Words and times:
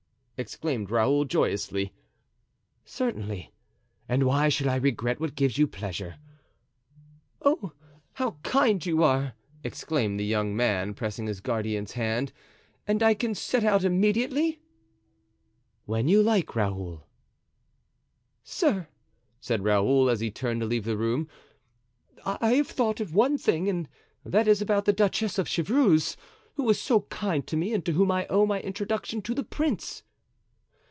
exclaimed 0.41 0.89
Raoul, 0.89 1.25
joyously. 1.25 1.93
"Certainly; 2.83 3.53
and 4.09 4.23
why 4.23 4.49
should 4.49 4.65
I 4.65 4.77
regret 4.77 5.19
what 5.19 5.35
gives 5.35 5.59
you 5.59 5.67
pleasure?" 5.67 6.15
"Oh! 7.43 7.73
how 8.13 8.37
kind 8.41 8.83
you 8.83 9.03
are," 9.03 9.35
exclaimed 9.63 10.19
the 10.19 10.25
young 10.25 10.55
man, 10.55 10.95
pressing 10.95 11.27
his 11.27 11.41
guardian's 11.41 11.91
hand; 11.91 12.33
"and 12.87 13.03
I 13.03 13.13
can 13.13 13.35
set 13.35 13.63
out 13.63 13.83
immediately?" 13.83 14.59
"When 15.85 16.07
you 16.07 16.23
like, 16.23 16.55
Raoul." 16.55 17.05
"Sir," 18.43 18.87
said 19.39 19.63
Raoul, 19.63 20.09
as 20.09 20.21
he 20.21 20.31
turned 20.31 20.61
to 20.61 20.65
leave 20.65 20.85
the 20.85 20.97
room, 20.97 21.29
"I 22.25 22.53
have 22.53 22.67
thought 22.69 22.99
of 22.99 23.13
one 23.13 23.37
thing, 23.37 23.69
and 23.69 23.87
that 24.25 24.47
is 24.47 24.59
about 24.59 24.85
the 24.85 24.91
Duchess 24.93 25.37
of 25.37 25.47
Chevreuse, 25.47 26.17
who 26.55 26.63
was 26.63 26.81
so 26.81 27.01
kind 27.01 27.45
to 27.45 27.55
me 27.55 27.75
and 27.75 27.85
to 27.85 27.91
whom 27.93 28.09
I 28.09 28.25
owe 28.25 28.47
my 28.47 28.59
introduction 28.61 29.21
to 29.21 29.35
the 29.35 29.43
prince." 29.43 30.01